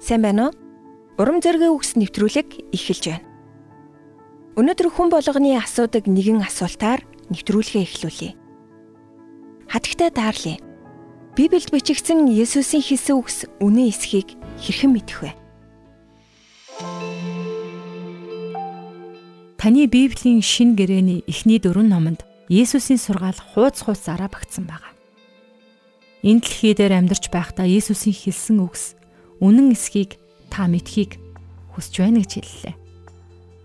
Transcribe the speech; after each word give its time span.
Сайн 0.00 0.24
байна 0.24 0.48
уу? 0.48 0.56
Урам 1.20 1.44
зоригийн 1.44 1.76
үгс 1.76 1.92
нэвтрүүлэг 2.00 2.72
эхэлж 2.72 3.04
байна. 3.12 3.28
Өнөөдөр 4.56 4.88
хүн 4.88 5.12
болгоны 5.12 5.60
асуудаг 5.60 6.08
нэгэн 6.08 6.40
асуултаар 6.40 7.04
нэвтрүүлгээ 7.28 7.84
эхлүүлье. 7.84 8.32
Хатагтай 9.68 10.08
таарлаа. 10.08 10.56
Библиэд 11.36 11.68
бичигдсэн 11.68 12.32
Есүсийн 12.32 12.80
хэлсэн 12.80 13.14
үгс 13.20 13.44
үнэн 13.60 13.92
эсхийг 13.92 14.40
хэрхэн 14.56 14.90
мэдэх 14.96 15.20
вэ? 15.20 15.32
Таны 19.60 19.84
Библийн 19.84 20.40
шин 20.40 20.80
гэрээний 20.80 21.28
эхний 21.28 21.60
дөрвөн 21.60 21.92
номонд 21.92 22.24
Есүсийн 22.48 22.96
сургаал 22.96 23.36
хууц 23.36 23.84
хууцаараа 23.84 24.32
багтсан 24.32 24.64
байна. 24.64 24.96
Энэ 26.24 26.40
дэлхий 26.40 26.72
дээр 26.72 26.96
амьдарч 26.96 27.28
байхдаа 27.28 27.68
Есүсийн 27.68 28.16
хэлсэн 28.16 28.64
үгс 28.64 28.96
үнэн 29.40 29.72
эсхийг 29.72 30.20
та 30.52 30.68
мэдхийг 30.68 31.16
хүсэж 31.72 31.94
байна 32.04 32.20
гэж 32.20 32.32
хэллээ. 32.44 32.74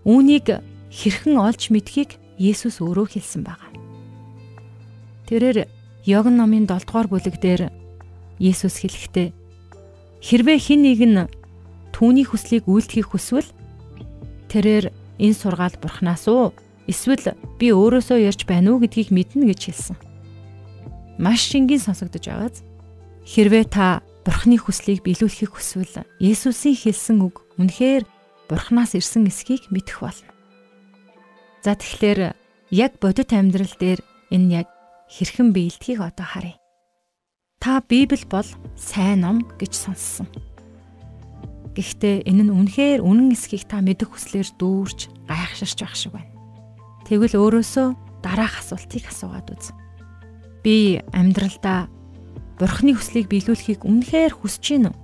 Үүнийг 0.08 0.46
хэрхэн 0.90 1.36
олж 1.36 1.68
мэдхийг 1.68 2.16
Есүс 2.36 2.84
өөрөө 2.84 3.16
хэлсэн 3.16 3.42
байгаа. 3.48 3.72
Тэрээр 5.28 5.68
Йогн 6.04 6.36
номын 6.36 6.68
7 6.68 6.84
дугаар 6.84 7.08
бүлэг 7.08 7.36
дээр 7.40 7.72
Есүс 8.38 8.80
хэлэхдээ 8.84 9.32
хэрвээ 10.20 10.58
хэн 10.60 10.80
нэг 10.84 11.00
нь 11.02 11.18
түүний 11.96 12.28
хүслийг 12.28 12.68
үйлдэхийг 12.68 13.08
хүсвэл 13.10 13.48
тэрээр 14.52 14.92
энэ 15.18 15.36
сургаал 15.36 15.76
бурхнаас 15.80 16.28
уу 16.28 16.52
эсвэл 16.86 17.34
би 17.58 17.72
өөрөөсөө 17.72 18.20
ярьж 18.28 18.44
байна 18.44 18.76
уу 18.76 18.84
гэдгийг 18.84 19.10
мэднэ 19.10 19.50
гэж 19.50 19.60
хэлсэн. 19.64 19.96
Маш 21.18 21.48
шингийн 21.48 21.80
сонсогдож 21.80 22.24
байгааз 22.28 22.60
хэрвээ 23.24 23.64
та 23.72 24.04
Бурхны 24.26 24.58
хүслийг 24.58 25.06
биелүүлэхийг 25.06 25.54
хүсвэл 25.54 26.02
Есүсийн 26.18 26.74
хэлсэн 26.74 27.22
үг 27.22 27.46
үнэхээр 27.62 28.02
Бурханаас 28.50 28.98
ирсэн 28.98 29.30
эсхийг 29.30 29.70
мэдэх 29.70 30.02
болно. 30.02 30.34
За 31.62 31.78
тэгэхээр 31.78 32.34
яг 32.74 32.98
бодит 32.98 33.30
амьдрал 33.30 33.70
дээр 33.78 34.02
энэ 34.34 34.66
яг 34.66 34.68
хэрхэн 35.06 35.54
биелдгийг 35.54 36.02
одоо 36.02 36.26
харъя. 36.26 36.58
Та 37.62 37.78
Библи 37.86 38.26
бол 38.26 38.46
сайн 38.74 39.22
ном 39.22 39.46
гэж 39.62 39.72
сонссон. 39.78 40.26
Гэхдээ 41.78 42.26
энэ 42.26 42.50
нь 42.50 42.54
үнэхээр 42.54 43.06
үнэн 43.06 43.30
эсхийг 43.30 43.70
та 43.70 43.78
мэдэх 43.78 44.10
хүслээр 44.10 44.58
дүүрч 44.58 45.30
гайхширч 45.30 45.78
байх 45.86 45.94
шиг 45.94 46.18
байна. 46.18 46.34
Тэгвэл 47.06 47.38
өөрөөсөө 47.38 47.88
дараах 48.26 48.58
асуултыг 48.58 49.06
асуугаад 49.06 49.54
үз. 49.54 49.70
Би 50.66 50.98
амьдралдаа 51.14 51.86
Бурхны 52.56 52.96
хүслийг 52.96 53.28
биелүүлэхийг 53.28 53.84
үнэхээр 53.84 54.32
хүсэж 54.32 54.64
уу? 54.88 54.96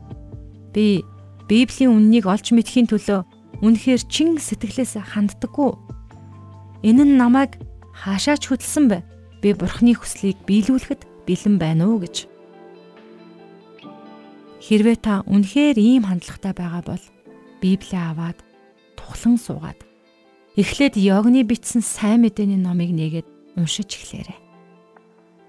Би 0.72 1.04
Библийн 1.52 1.92
үннийг 1.92 2.24
олж 2.24 2.48
мэдхийн 2.56 2.88
төлөө 2.88 3.28
үнэхээр 3.60 4.02
чин 4.08 4.40
сэтгэлээсээ 4.40 5.04
ханддаггүй. 5.04 5.76
Энэ 6.88 7.04
нь 7.04 7.20
намайг 7.20 7.60
хаашаач 7.92 8.48
хөдөлсөн 8.48 8.86
бэ? 8.88 8.98
Би 9.44 9.52
Бурхны 9.52 9.92
хүслийг 9.92 10.40
биелүүлэхэд 10.48 11.28
бэлэн 11.28 11.56
байна 11.60 11.92
уу 11.92 12.00
гэж. 12.00 12.24
Хэрвээ 14.64 14.96
та 15.02 15.20
үнэхээр 15.28 15.76
ийм 15.76 16.08
хандлагатай 16.08 16.54
байгаа 16.56 16.82
бол 16.88 17.04
Библийг 17.60 18.00
аваад 18.00 18.38
тухлан 18.96 19.36
суугаад 19.36 19.78
эхлээд 20.56 20.96
Йогны 20.96 21.44
бичсэн 21.44 21.84
сайн 21.84 22.24
мэдээний 22.24 22.56
номыг 22.56 22.90
нээгээд 22.94 23.28
уншиж 23.60 23.90
эхлээрэй. 23.92 24.38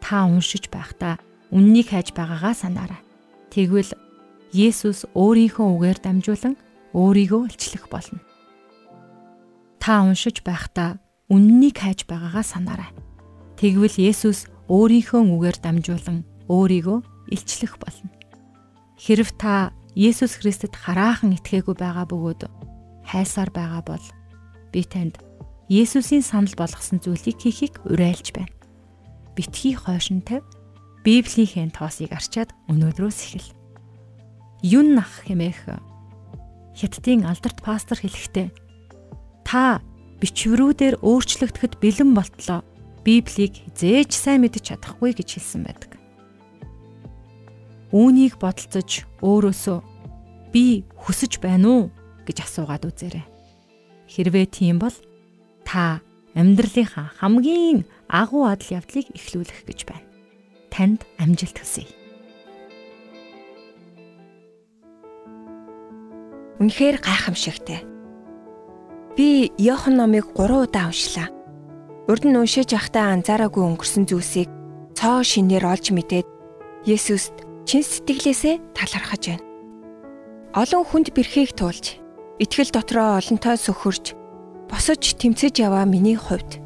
Та 0.04 0.28
уншиж 0.28 0.68
байхдаа 0.68 1.22
үннийг 1.54 1.94
хайж 1.94 2.18
байгаагаа 2.18 2.58
санаарай. 2.58 3.02
Тэгвэл 3.54 3.94
Есүс 4.54 5.06
өөрийнхөө 5.14 5.68
үгээр 5.78 6.00
дамжуулан 6.02 6.58
өөрийгөө 6.98 7.42
илчлэх 7.54 7.86
болно. 7.94 8.22
Та 9.78 10.02
уншиж 10.02 10.42
байхдаа 10.42 10.98
үннийг 11.30 11.78
хайж 11.78 12.10
байгаагаа 12.10 12.42
санаарай. 12.42 12.90
Тэгвэл 13.58 13.98
Есүс 14.02 14.50
өөрийнхөө 14.66 15.22
үгээр 15.22 15.58
дамжуулан 15.62 16.26
өөрийгөө 16.50 17.00
илчлэх 17.30 17.78
болно. 17.78 18.10
Хэрв 18.98 19.30
та 19.38 19.74
Есүс 19.94 20.42
Христэд 20.42 20.74
хараахан 20.74 21.38
итгээгүй 21.38 21.78
байгаа 21.78 22.10
бөгөөд 22.10 22.50
хайсаар 23.06 23.54
байгаа 23.54 23.82
бол 23.86 24.06
би 24.74 24.82
танд 24.82 25.22
Есүсийн 25.70 26.26
санал 26.26 26.54
болгосон 26.58 26.98
зүйлийг 26.98 27.38
хийхийг 27.38 27.78
уриалж 27.86 28.34
байна. 28.34 28.54
Битгий 29.38 29.78
хойшин 29.78 30.22
тавь 30.26 30.46
Библийнхээ 31.04 31.76
тоосыг 31.76 32.16
арчаад 32.16 32.56
өнөөдрөөс 32.72 33.20
эхэл. 33.28 33.52
Юн 34.64 34.96
нах 34.96 35.28
хэмээх 35.28 35.76
Хятадын 36.80 37.28
алдарт 37.28 37.60
пастор 37.60 38.00
хэлэхдээ 38.00 38.48
та 39.44 39.84
бичвэрүүдээр 40.24 41.04
өөрчлөгдөхөд 41.04 41.84
бэлэн 41.84 42.16
болтлоо. 42.16 42.64
Библийг 43.04 43.68
зээж 43.76 44.16
сайн 44.16 44.48
мэдэж 44.48 44.72
чадахгүй 44.72 45.12
гэж 45.12 45.44
хэлсэн 45.44 45.62
байдаг. 45.68 45.92
Үүнийг 47.92 48.40
бодолцож 48.40 49.04
өөрөөсөө 49.20 49.80
би 50.56 50.88
хүсэж 50.96 51.44
байна 51.44 51.68
уу 51.68 51.84
гэж 52.24 52.48
асуугаад 52.48 52.88
үзээрэй. 52.88 53.28
Хэрвээ 54.08 54.48
тийм 54.48 54.80
бол 54.80 54.96
та 55.68 56.00
амьдралынхаа 56.32 57.12
хамгийн 57.20 57.84
агуу 58.08 58.48
адал 58.48 58.80
явдлыг 58.80 59.12
эхлүүлэх 59.12 59.68
гэж 59.68 59.84
байна 59.84 60.13
танд 60.74 61.06
амжилт 61.22 61.62
хүсье. 61.62 61.86
Үнэхээр 66.58 66.98
гайхамшигтай. 66.98 67.86
Би 69.14 69.54
Иохан 69.62 70.02
номыг 70.02 70.34
3 70.34 70.66
удаа 70.66 70.90
уншлаа. 70.90 71.30
Урд 72.10 72.26
нь 72.26 72.34
уншиж 72.34 72.74
явахдаа 72.74 73.14
анзаараагүй 73.14 73.62
өнгөрсөн 73.62 74.10
зүйлсийг 74.10 74.50
цоо 74.98 75.22
шинээр 75.22 75.70
олж 75.70 75.94
мэдээд 75.94 76.28
Есүст 76.90 77.46
чин 77.70 77.86
сэтгэлээсээ 77.86 78.74
талархаж 78.74 79.24
байна. 79.30 79.46
Олон 80.58 80.84
хүнд 80.84 81.14
бэрхийг 81.14 81.54
туулж, 81.54 82.02
итгэл 82.42 82.74
дотроо 82.74 83.22
олонтой 83.22 83.56
сөхөрж, 83.56 84.18
босож 84.68 85.16
тэмцэж 85.22 85.62
яваа 85.62 85.86
миний 85.86 86.18
хувьд 86.18 86.58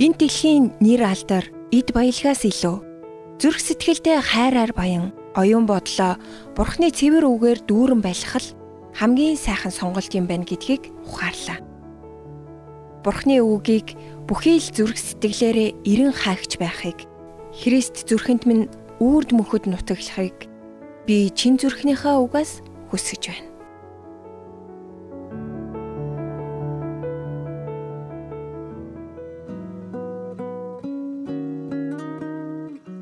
энэ 0.00 0.16
дэлхийн 0.18 0.74
нэр 0.80 1.02
алдар 1.06 1.44
эд 1.70 1.92
баялгаас 1.94 2.42
илүү 2.48 2.93
Зүрх 3.38 3.58
сэтгэлдээ 3.58 4.18
хайраар 4.22 4.72
баян, 4.72 5.10
оюун 5.34 5.66
бодлоо 5.66 6.16
Бурхны 6.54 6.94
цэвэр 6.94 7.26
үгээр 7.26 7.60
дүүрэн 7.66 8.00
байлгах 8.00 8.38
л 8.38 8.54
хамгийн 8.94 9.34
сайхан 9.34 9.74
сонголт 9.74 10.14
юм 10.14 10.30
байна 10.30 10.46
гэдгийг 10.46 10.94
ухаарлаа. 11.02 11.58
Бурхны 13.02 13.42
үгийг 13.42 13.98
бүхий 14.30 14.62
л 14.62 14.70
зүрх 14.70 14.96
сэтгэлээрээ 14.96 15.70
эрен 15.82 16.14
хайгч 16.14 16.56
байхыг 16.62 17.04
Христ 17.54 18.06
зүрхэнд 18.06 18.46
минь 18.46 18.66
үрд 19.02 19.34
мөхөд 19.34 19.66
нутаглахыг 19.66 20.46
би 21.06 21.30
чин 21.34 21.58
зүрхнийхээ 21.58 22.16
угаас 22.18 22.62
хүсэж 22.90 23.22
байна. 23.30 23.53